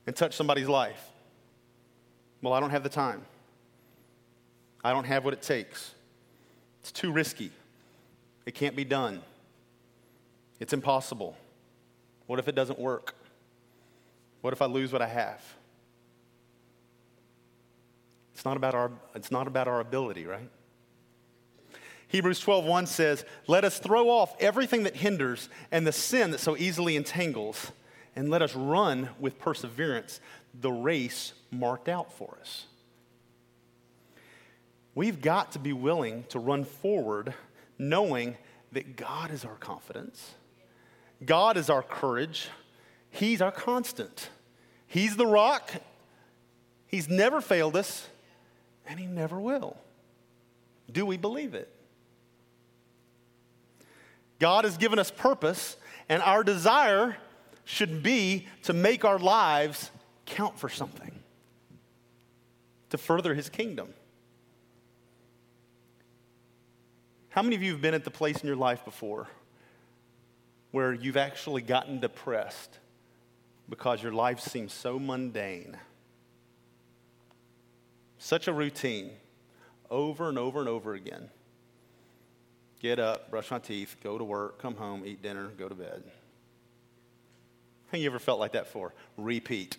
[0.05, 1.01] and touch somebody's life.
[2.41, 3.25] Well, I don't have the time.
[4.85, 5.95] I don't have what it takes.
[6.81, 7.49] It's too risky.
[8.45, 9.23] It can't be done.
[10.59, 11.35] It's impossible.
[12.27, 13.15] What if it doesn't work?
[14.41, 15.41] What if I lose what I have?
[18.35, 20.51] It's not about our, it's not about our ability, right?
[22.07, 26.55] Hebrews 12:1 says, "Let us throw off everything that hinders and the sin that so
[26.55, 27.71] easily entangles,
[28.15, 30.19] and let us run with perseverance
[30.53, 32.67] the race marked out for us."
[34.95, 37.33] We've got to be willing to run forward
[37.77, 38.37] knowing
[38.71, 40.33] that God is our confidence.
[41.23, 42.47] God is our courage.
[43.09, 44.29] He's our constant.
[44.87, 45.69] He's the rock.
[46.87, 48.07] He's never failed us,
[48.87, 49.77] and He never will.
[50.91, 51.69] Do we believe it?
[54.39, 55.75] God has given us purpose,
[56.07, 57.17] and our desire
[57.65, 59.91] should be to make our lives
[60.25, 61.11] count for something,
[62.91, 63.89] to further His kingdom.
[67.35, 69.27] How many of you have been at the place in your life before
[70.71, 72.79] where you've actually gotten depressed
[73.69, 75.75] because your life seems so mundane?
[78.17, 79.11] Such a routine,
[79.91, 81.29] over and over and over again
[82.79, 86.03] get up, brush my teeth, go to work, come home, eat dinner, go to bed.
[87.87, 88.93] Have you ever felt like that for?
[89.17, 89.77] Repeat.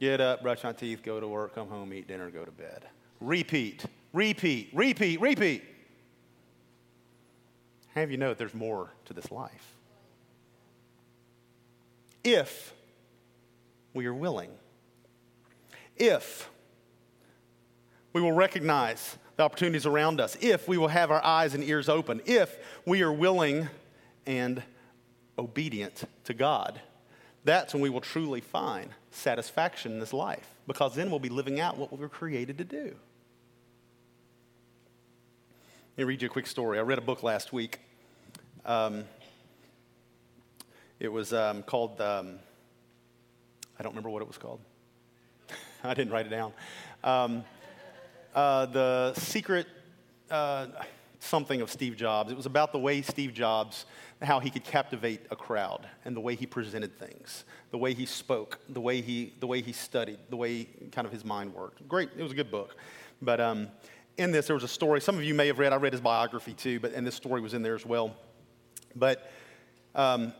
[0.00, 2.86] Get up, brush my teeth, go to work, come home, eat dinner, go to bed.
[3.20, 5.64] Repeat, repeat, repeat, repeat.
[8.00, 9.74] Have you know there's more to this life?
[12.22, 12.72] If
[13.92, 14.50] we are willing,
[15.96, 16.48] if
[18.12, 21.88] we will recognize the opportunities around us, if we will have our eyes and ears
[21.88, 22.56] open, if
[22.86, 23.68] we are willing
[24.26, 24.62] and
[25.38, 26.80] obedient to God,
[27.44, 31.58] that's when we will truly find satisfaction in this life because then we'll be living
[31.58, 32.94] out what we were created to do.
[35.96, 36.78] Let me read you a quick story.
[36.78, 37.80] I read a book last week.
[38.68, 39.04] Um,
[41.00, 42.38] it was um, called, um,
[43.78, 44.60] I don't remember what it was called.
[45.82, 46.52] I didn't write it down.
[47.02, 47.44] Um,
[48.34, 49.66] uh, the secret
[50.30, 50.66] uh,
[51.18, 52.30] something of Steve Jobs.
[52.30, 53.86] It was about the way Steve Jobs,
[54.20, 58.04] how he could captivate a crowd and the way he presented things, the way he
[58.04, 61.88] spoke, the way he, the way he studied, the way kind of his mind worked.
[61.88, 62.76] Great, it was a good book.
[63.22, 63.68] But um,
[64.18, 65.00] in this, there was a story.
[65.00, 65.72] Some of you may have read.
[65.72, 68.14] I read his biography too, but and this story was in there as well.
[68.98, 69.30] But
[69.94, 70.32] um,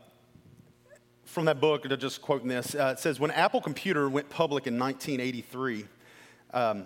[1.25, 4.77] from that book, just quoting this, uh, it says when Apple Computer went public in
[4.77, 5.85] 1983.
[6.53, 6.85] Um,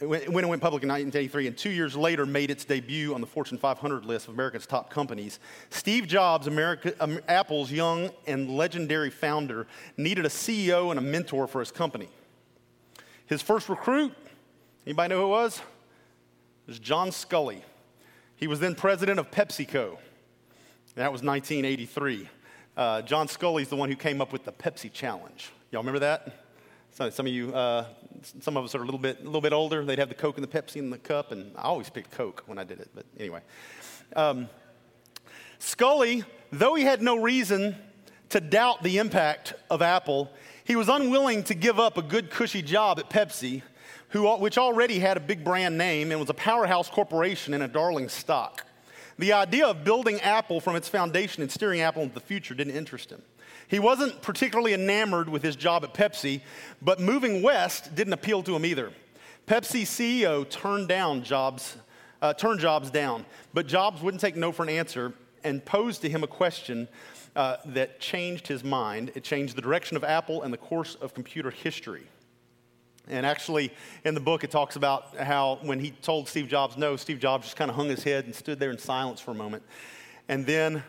[0.00, 3.26] when it went public in 1983 and two years later made its debut on the
[3.26, 9.10] Fortune 500 list of America's top companies, Steve Jobs, America, um, Apple's young and legendary
[9.10, 12.08] founder, needed a CEO and a mentor for his company.
[13.26, 14.12] His first recruit,
[14.86, 15.58] anybody know who it was?
[15.58, 17.62] It was John Sculley.
[18.36, 19.98] He was then president of PepsiCo.
[20.98, 22.28] That was 1983.
[22.76, 25.48] Uh, John Sculley's the one who came up with the Pepsi Challenge.
[25.70, 26.42] Y'all remember that?
[26.90, 27.86] Some, some of you, uh,
[28.40, 29.84] some of us are a little bit, a little bit older.
[29.84, 32.42] They'd have the Coke and the Pepsi in the cup, and I always picked Coke
[32.46, 32.90] when I did it.
[32.96, 33.42] But anyway,
[34.16, 34.48] um,
[35.60, 37.76] Sculley, though he had no reason
[38.30, 40.28] to doubt the impact of Apple,
[40.64, 43.62] he was unwilling to give up a good, cushy job at Pepsi,
[44.08, 47.68] who, which already had a big brand name and was a powerhouse corporation and a
[47.68, 48.64] darling stock.
[49.18, 52.76] The idea of building Apple from its foundation and steering Apple into the future didn't
[52.76, 53.22] interest him.
[53.66, 56.40] He wasn't particularly enamored with his job at Pepsi,
[56.80, 58.92] but moving west didn't appeal to him either.
[59.46, 61.76] Pepsi CEO turned down jobs,
[62.22, 65.12] uh, turned Jobs down, but Jobs wouldn't take no for an answer
[65.44, 66.88] and posed to him a question
[67.36, 69.12] uh, that changed his mind.
[69.14, 72.04] It changed the direction of Apple and the course of computer history.
[73.08, 73.72] And actually,
[74.04, 77.44] in the book, it talks about how when he told Steve Jobs no, Steve Jobs
[77.44, 79.62] just kind of hung his head and stood there in silence for a moment.
[80.28, 80.82] And then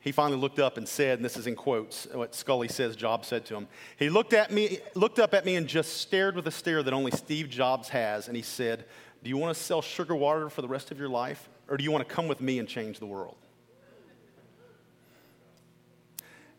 [0.00, 3.28] he finally looked up and said, and this is in quotes, what Sculley says Jobs
[3.28, 3.68] said to him.
[3.96, 6.92] He looked at me, looked up at me and just stared with a stare that
[6.92, 8.84] only Steve Jobs has, and he said,
[9.22, 11.48] Do you want to sell sugar water for the rest of your life?
[11.68, 13.36] Or do you want to come with me and change the world?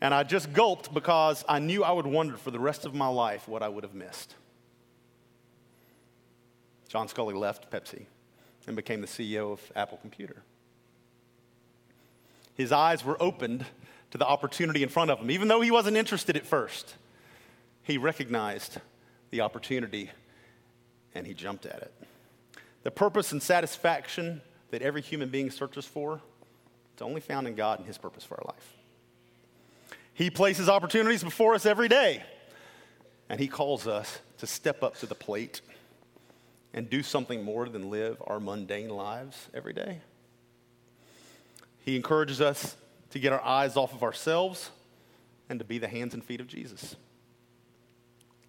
[0.01, 3.08] And I just gulped because I knew I would wonder for the rest of my
[3.08, 4.36] life what I would have missed.
[6.95, 8.05] John Sculley left Pepsi
[8.67, 10.38] and became the CEO of Apple Computer.
[12.53, 13.65] His eyes were opened
[14.12, 15.29] to the opportunity in front of him.
[15.29, 16.95] Even though he wasn't interested at first,
[17.84, 18.77] he recognized
[19.29, 20.10] the opportunity
[21.13, 21.93] and he jumped at it.
[22.84, 24.39] The purpose and satisfaction
[24.71, 26.21] that every human being searches for,
[26.93, 28.73] it's only found in God and his purpose for our life.
[30.13, 32.23] He places opportunities before us every day,
[33.27, 35.60] and He calls us to step up to the plate
[36.73, 40.01] and do something more than live our mundane lives every day.
[41.80, 42.75] He encourages us
[43.12, 44.71] to get our eyes off of ourselves
[45.49, 46.95] and to be the hands and feet of Jesus.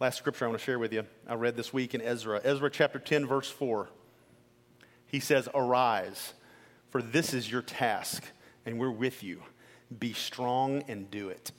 [0.01, 2.41] Last scripture I want to share with you, I read this week in Ezra.
[2.45, 3.89] Ezra chapter 10, verse 4.
[5.07, 6.35] He says, Arise,
[6.91, 8.25] for this is your task,
[8.67, 9.43] and we're with you.
[9.99, 11.53] Be strong and do it.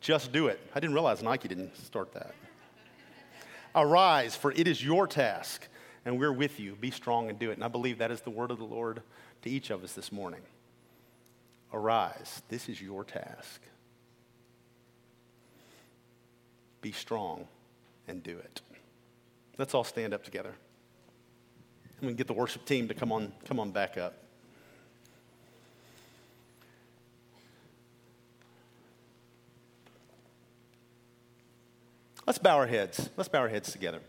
[0.00, 0.60] Just do it.
[0.74, 2.34] I didn't realize Nike didn't start that.
[3.74, 5.66] Arise, for it is your task,
[6.04, 6.74] and we're with you.
[6.74, 7.54] Be strong and do it.
[7.54, 9.02] And I believe that is the word of the Lord
[9.42, 10.42] to each of us this morning.
[11.72, 13.62] Arise, this is your task.
[16.82, 17.46] Be strong
[18.08, 18.60] and do it.
[19.56, 20.54] Let's all stand up together.
[21.98, 24.14] And we can get the worship team to come on, come on back up.
[32.26, 33.10] Let's bow our heads.
[33.16, 34.00] Let's bow our heads together.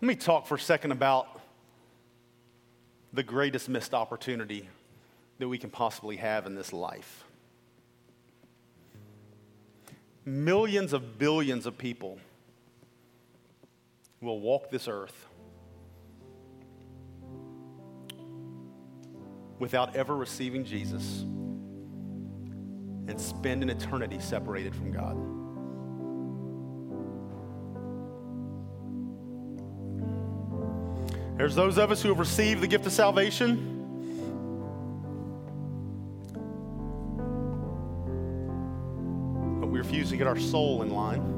[0.00, 1.40] Let me talk for a second about
[3.12, 4.68] the greatest missed opportunity
[5.38, 7.24] that we can possibly have in this life.
[10.24, 12.18] Millions of billions of people
[14.20, 15.26] will walk this earth
[19.58, 21.24] without ever receiving Jesus
[23.08, 25.16] and spend an eternity separated from God.
[31.36, 33.56] There's those of us who have received the gift of salvation.
[39.60, 41.32] But we refuse to get our soul in line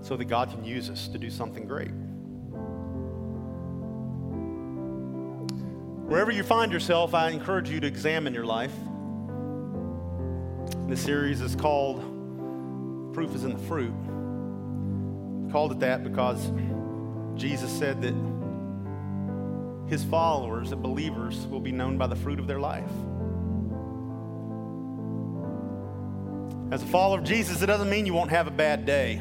[0.00, 1.90] so that God can use us to do something great.
[6.08, 8.72] Wherever you find yourself, I encourage you to examine your life.
[10.88, 11.98] This series is called
[13.12, 13.92] Proof is in the Fruit.
[15.52, 16.50] called it that because
[17.34, 18.14] Jesus said that
[19.86, 22.88] his followers, the believers, will be known by the fruit of their life.
[26.72, 29.20] As a follower of Jesus, it doesn't mean you won't have a bad day.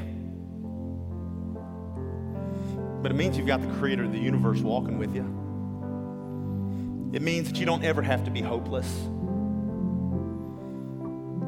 [3.01, 5.23] But it means you've got the creator of the universe walking with you.
[7.13, 8.87] It means that you don't ever have to be hopeless.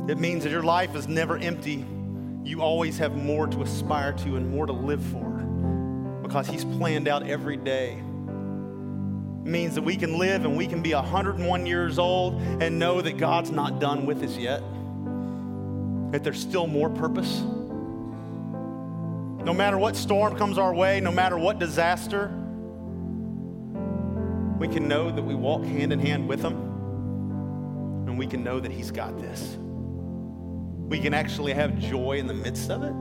[0.09, 1.85] It means that your life is never empty.
[2.43, 5.29] You always have more to aspire to and more to live for
[6.23, 8.01] because He's planned out every day.
[9.43, 13.17] Means that we can live and we can be 101 years old and know that
[13.17, 14.63] God's not done with us yet,
[16.11, 17.41] that there's still more purpose.
[19.43, 22.29] No matter what storm comes our way, no matter what disaster,
[24.57, 26.55] we can know that we walk hand in hand with Him
[28.07, 29.55] and we can know that He's got this
[30.89, 32.93] we can actually have joy in the midst of it.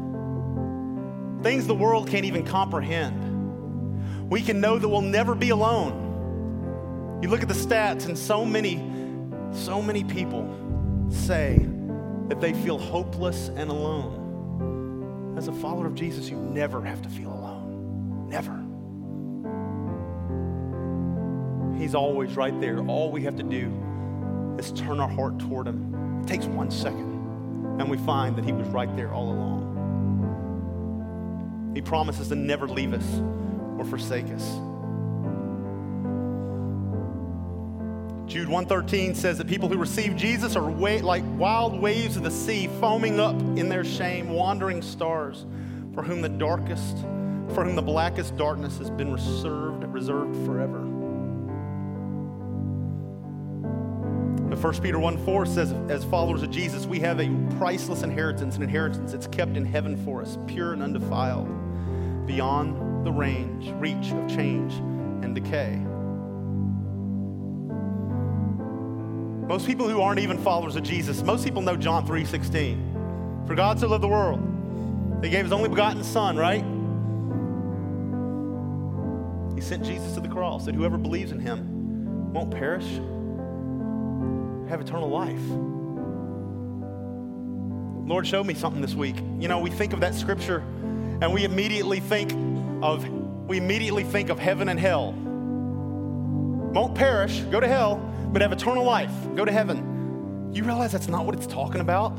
[1.42, 4.30] Things the world can't even comprehend.
[4.30, 7.18] We can know that we'll never be alone.
[7.22, 8.76] You look at the stats, and so many,
[9.52, 10.54] so many people
[11.10, 11.66] say
[12.28, 15.34] that they feel hopeless and alone.
[15.38, 18.28] As a follower of Jesus, you never have to feel alone.
[18.28, 18.64] Never.
[21.78, 22.80] He's always right there.
[22.80, 23.72] All we have to do
[24.58, 26.20] is turn our heart toward Him.
[26.22, 27.17] It takes one second,
[27.78, 29.78] and we find that He was right there all along.
[31.74, 33.22] He promises to never leave us
[33.78, 34.58] or forsake us.
[38.28, 42.68] Jude 113 says that people who receive Jesus are like wild waves of the sea,
[42.78, 45.46] foaming up in their shame, wandering stars,
[45.94, 46.98] for whom the darkest,
[47.54, 50.87] for whom the blackest darkness has been reserved, reserved forever.
[54.60, 58.64] 1 Peter 1 4 says, as followers of Jesus, we have a priceless inheritance, an
[58.64, 61.46] inheritance that's kept in heaven for us, pure and undefiled,
[62.26, 64.72] beyond the range, reach of change
[65.22, 65.76] and decay.
[69.46, 73.46] Most people who aren't even followers of Jesus, most people know John 3:16.
[73.46, 74.40] For God so loved the world,
[75.22, 76.64] He gave His only begotten Son, right?
[79.54, 83.00] He sent Jesus to the cross, that whoever believes in Him won't perish,
[84.68, 85.40] have eternal life.
[88.08, 89.16] Lord, show me something this week.
[89.38, 90.58] You know, we think of that scripture
[91.20, 92.32] and we immediately think
[92.82, 93.08] of
[93.48, 95.12] we immediately think of heaven and hell.
[96.72, 97.96] Won't perish, go to hell,
[98.30, 100.50] but have eternal life, go to heaven.
[100.52, 102.16] You realize that's not what it's talking about?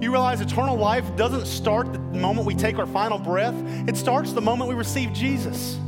[0.00, 3.54] You realize eternal life doesn't start the moment we take our final breath,
[3.88, 5.78] it starts the moment we receive Jesus.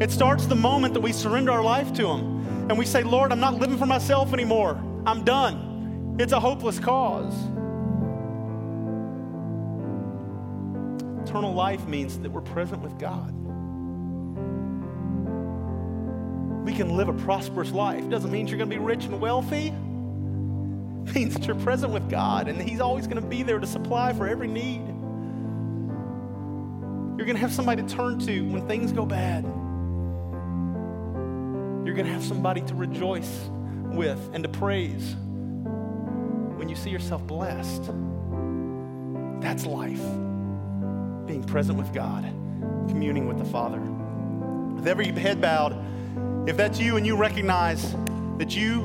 [0.00, 2.37] It starts the moment that we surrender our life to Him
[2.68, 4.80] and we say, Lord, I'm not living for myself anymore.
[5.06, 6.16] I'm done.
[6.18, 7.34] It's a hopeless cause.
[11.22, 13.34] Eternal life means that we're present with God.
[16.64, 18.08] We can live a prosperous life.
[18.10, 19.68] Doesn't mean you're going to be rich and wealthy.
[19.68, 19.72] It
[21.14, 24.12] means that you're present with God and He's always going to be there to supply
[24.12, 24.86] for every need.
[27.16, 29.44] You're going to have somebody to turn to when things go bad.
[31.88, 33.48] You're going to have somebody to rejoice
[33.86, 35.16] with and to praise
[36.58, 37.90] when you see yourself blessed.
[39.40, 40.02] That's life.
[41.26, 42.24] Being present with God,
[42.90, 43.80] communing with the Father.
[43.80, 45.82] With every head bowed,
[46.46, 47.96] if that's you and you recognize
[48.36, 48.82] that you,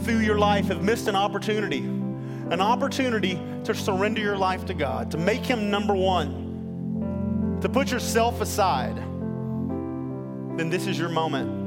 [0.00, 5.10] through your life, have missed an opportunity, an opportunity to surrender your life to God,
[5.12, 8.96] to make Him number one, to put yourself aside,
[10.58, 11.65] then this is your moment.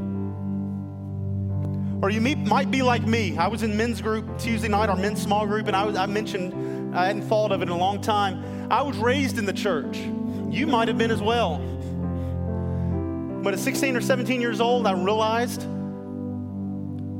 [2.02, 3.38] Or you might be like me.
[3.38, 6.06] I was in men's group Tuesday night, our men's small group, and I, was, I
[6.06, 8.72] mentioned I hadn't thought of it in a long time.
[8.72, 9.97] I was raised in the church.
[10.50, 11.58] You might have been as well.
[13.43, 15.62] But at 16 or 17 years old, I realized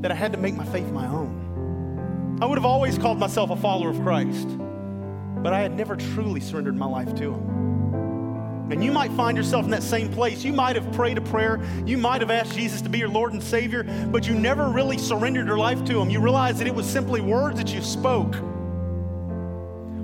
[0.02, 2.38] that I had to make my faith my own.
[2.42, 4.48] I would have always called myself a follower of Christ,
[5.44, 7.59] but I had never truly surrendered my life to Him.
[8.72, 10.44] And you might find yourself in that same place.
[10.44, 11.60] You might have prayed a prayer.
[11.86, 14.98] You might have asked Jesus to be your Lord and Savior, but you never really
[14.98, 16.10] surrendered your life to Him.
[16.10, 18.36] You realized that it was simply words that you spoke,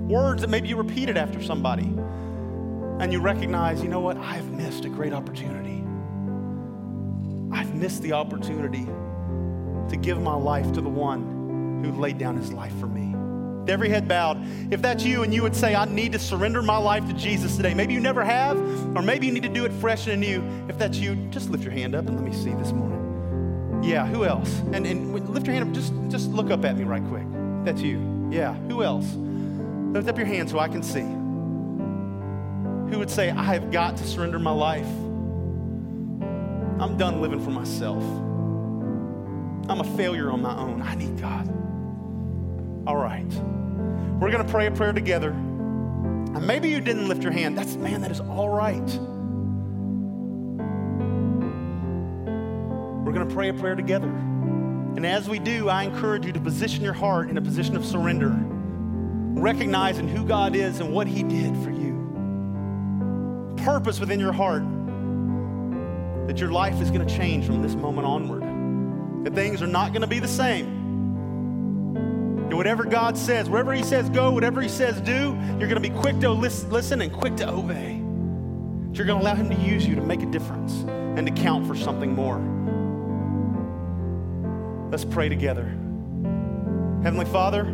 [0.08, 1.92] words that maybe you repeated after somebody.
[2.98, 4.16] And you recognize, you know what?
[4.16, 5.84] I've missed a great opportunity.
[7.52, 8.86] I've missed the opportunity
[9.88, 13.15] to give my life to the one who laid down his life for me
[13.68, 14.38] every head bowed.
[14.70, 17.56] If that's you and you would say, I need to surrender my life to Jesus
[17.56, 18.58] today, maybe you never have,
[18.96, 20.42] or maybe you need to do it fresh and anew.
[20.68, 23.82] If that's you, just lift your hand up and let me see this morning.
[23.82, 24.60] Yeah, who else?
[24.72, 27.26] And, and lift your hand up, just, just look up at me right quick.
[27.64, 28.28] That's you.
[28.30, 29.14] Yeah, who else?
[29.14, 31.02] Lift up your hand so I can see.
[32.90, 34.86] Who would say, I have got to surrender my life?
[36.78, 38.02] I'm done living for myself.
[39.68, 40.82] I'm a failure on my own.
[40.82, 41.48] I need God.
[42.86, 43.26] All right.
[44.20, 45.30] We're going to pray a prayer together.
[45.30, 47.56] And maybe you didn't lift your hand.
[47.56, 48.80] That's, man, that is all right.
[53.04, 54.08] We're going to pray a prayer together.
[54.08, 57.84] And as we do, I encourage you to position your heart in a position of
[57.84, 58.34] surrender,
[59.38, 61.94] recognizing who God is and what He did for you.
[63.58, 64.62] Purpose within your heart
[66.26, 69.92] that your life is going to change from this moment onward, that things are not
[69.92, 70.75] going to be the same
[72.54, 75.90] whatever God says, wherever He says go, whatever He says do, you're going to be
[75.90, 77.94] quick to listen and quick to obey.
[78.92, 80.72] You're going to allow Him to use you to make a difference
[81.18, 82.38] and to count for something more.
[84.90, 85.64] Let's pray together.
[87.02, 87.64] Heavenly Father,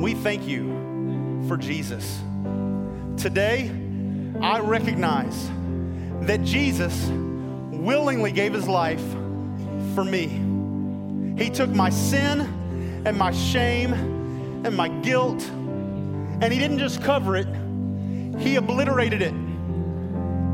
[0.00, 2.20] we thank you for Jesus.
[3.16, 3.70] Today,
[4.40, 5.48] I recognize
[6.22, 7.08] that Jesus
[7.72, 9.02] willingly gave his life
[9.94, 10.26] for me.
[11.42, 12.52] He took my sin
[13.08, 13.94] and my shame
[14.66, 17.48] and my guilt, and he didn't just cover it,
[18.38, 19.32] he obliterated it.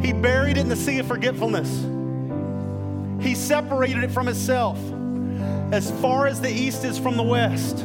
[0.01, 1.69] He buried it in the sea of forgetfulness.
[3.21, 4.79] He separated it from himself
[5.73, 7.85] as far as the east is from the west.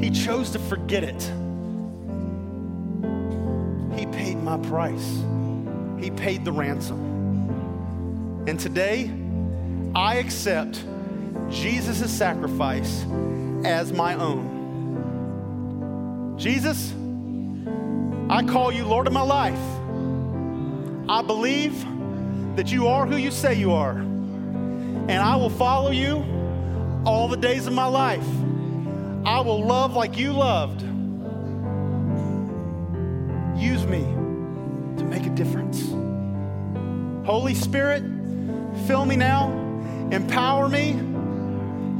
[0.00, 1.22] He chose to forget it.
[3.98, 5.22] He paid my price,
[6.00, 8.44] He paid the ransom.
[8.46, 9.10] And today,
[9.94, 10.82] I accept
[11.50, 13.04] Jesus' sacrifice
[13.64, 14.56] as my own.
[16.38, 16.92] Jesus,
[18.30, 19.58] I call you Lord of my life.
[21.08, 21.74] I believe
[22.56, 26.24] that you are who you say you are, and I will follow you
[27.06, 28.26] all the days of my life.
[29.24, 30.82] I will love like you loved.
[33.58, 34.02] Use me
[34.98, 35.88] to make a difference.
[37.26, 38.02] Holy Spirit,
[38.86, 39.50] fill me now,
[40.12, 41.07] empower me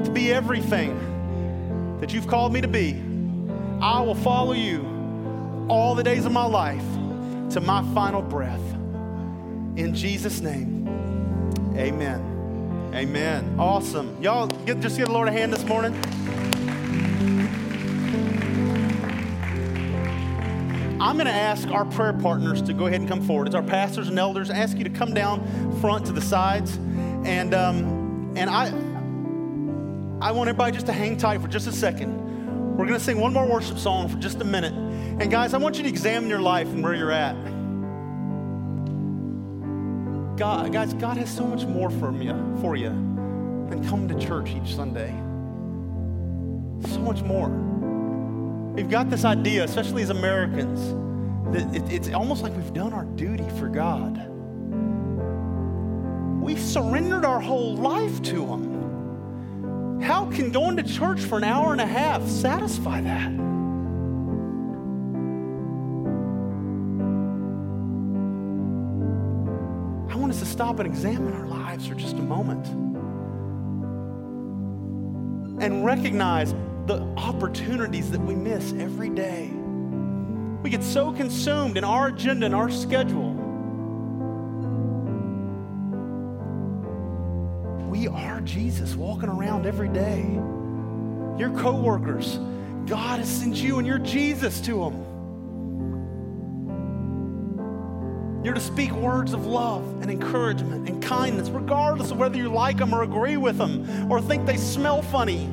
[0.04, 3.02] to be everything that you've called me to be.
[3.80, 4.86] I will follow you
[5.68, 6.84] all the days of my life
[7.50, 8.60] to my final breath.
[9.76, 10.86] In Jesus' name,
[11.76, 12.90] amen.
[12.94, 13.56] Amen.
[13.58, 14.20] Awesome.
[14.22, 15.94] Y'all get, just give the Lord a hand this morning.
[21.00, 23.46] I'm going to ask our prayer partners to go ahead and come forward.
[23.46, 24.50] It's our pastors and elders.
[24.50, 26.76] I ask you to come down front to the sides.
[27.24, 28.72] And, um, and I,
[30.20, 32.76] I want everybody just to hang tight for just a second.
[32.76, 34.72] We're going to sing one more worship song for just a minute.
[34.72, 37.34] And guys, I want you to examine your life and where you're at.
[40.36, 42.90] God, guys, God has so much more for you, for you
[43.68, 45.10] than coming to church each Sunday.
[46.88, 47.48] So much more.
[48.74, 50.94] We've got this idea, especially as Americans,
[51.52, 54.24] that it, it's almost like we've done our duty for God.
[56.40, 58.67] We've surrendered our whole life to Him.
[60.00, 63.28] How can going to church for an hour and a half satisfy that?
[70.10, 72.66] I want us to stop and examine our lives for just a moment
[75.60, 76.54] and recognize
[76.86, 79.50] the opportunities that we miss every day.
[80.62, 83.37] We get so consumed in our agenda and our schedule.
[88.08, 90.22] We are Jesus walking around every day.
[91.38, 92.38] Your coworkers,
[92.86, 95.04] God has sent you and you're Jesus to them.
[98.42, 102.78] You're to speak words of love and encouragement and kindness, regardless of whether you like
[102.78, 105.44] them or agree with them or think they smell funny.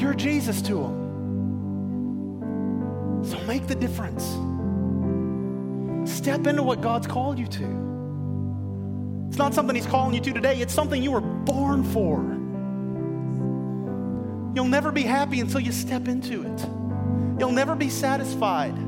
[0.00, 1.04] You're Jesus to them.
[3.24, 4.24] So make the difference.
[6.10, 7.93] Step into what God's called you to.
[9.34, 12.20] It's not something He's calling you to today, it's something you were born for.
[14.54, 16.60] You'll never be happy until you step into it.
[17.40, 18.78] You'll never be satisfied.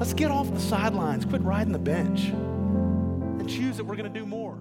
[0.00, 4.18] Let's get off the sidelines, quit riding the bench, and choose that we're going to
[4.18, 4.58] do more.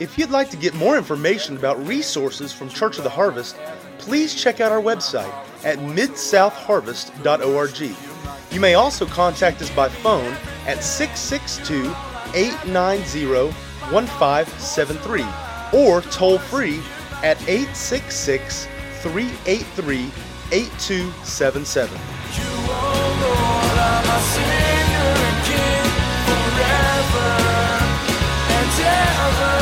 [0.00, 3.54] If you'd like to get more information about resources from Church of the Harvest,
[4.00, 5.32] please check out our website
[5.64, 7.96] at midsouthharvest.org.
[8.52, 10.34] You may also contact us by phone
[10.66, 11.94] at 662
[12.34, 13.52] 890
[13.90, 15.24] 1573
[15.72, 16.80] or toll free
[17.22, 18.66] at 866
[19.02, 20.10] 383
[20.52, 21.94] 8277.
[21.94, 25.86] You, oh Lord, are my Savior and King
[26.26, 27.30] forever
[28.56, 29.56] and ever.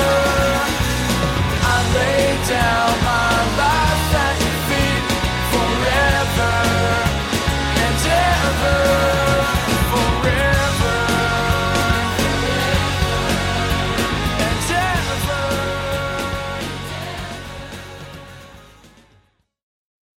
[1.61, 1.63] I
[1.95, 2.88] lay down